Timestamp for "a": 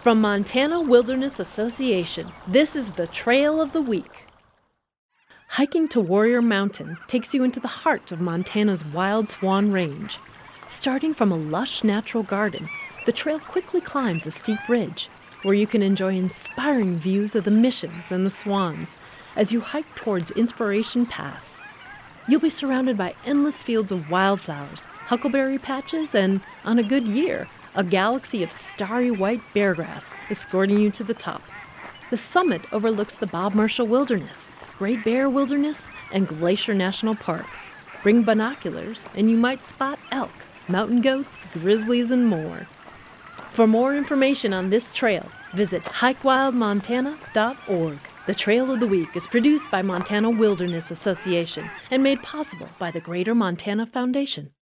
11.30-11.36, 14.26-14.30, 26.78-26.82, 27.74-27.84